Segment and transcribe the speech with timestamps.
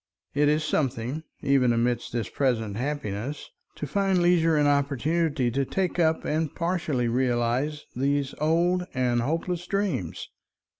[0.33, 5.99] It is something, even amidst this present happiness, to find leisure and opportunity to take
[5.99, 10.27] up and partially realize these old and hopeless dreams.